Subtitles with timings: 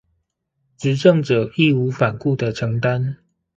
[0.79, 3.17] 執政者義無反顧的承擔